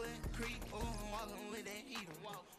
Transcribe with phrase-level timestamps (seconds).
[0.00, 2.49] foot creep, ooh, I'm walking with that heater.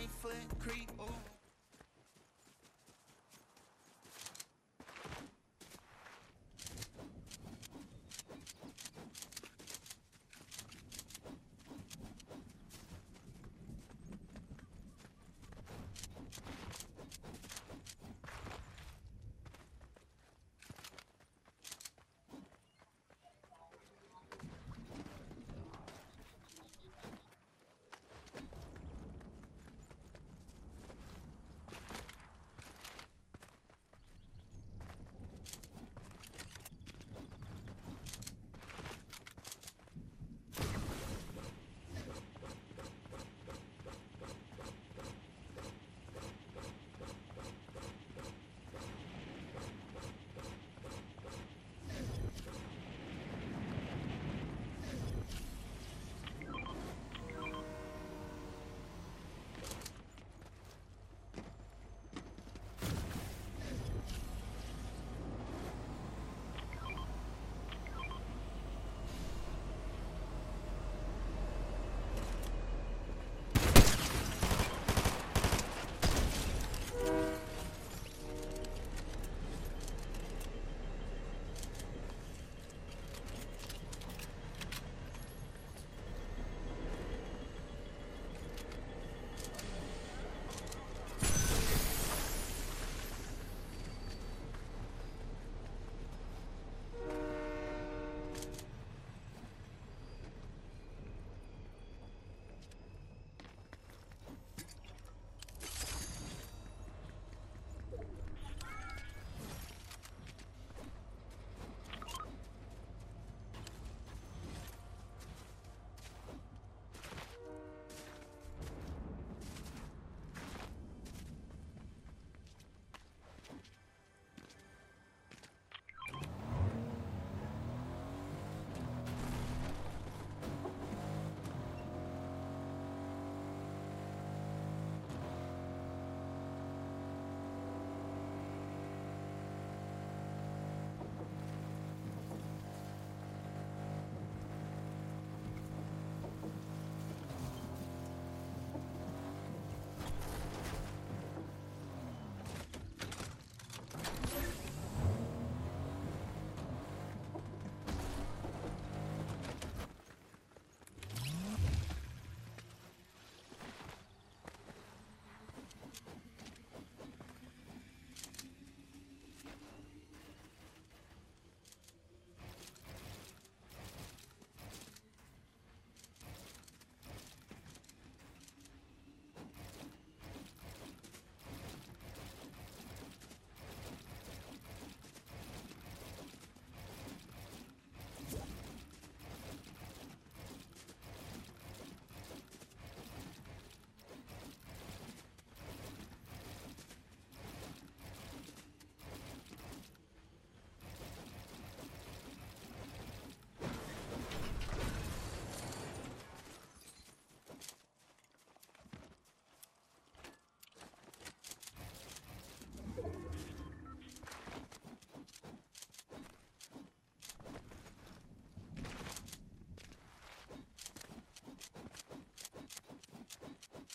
[0.00, 0.10] Look.
[0.22, 0.90] foot creep.
[1.00, 1.39] Ooh.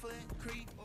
[0.00, 0.77] foot creep.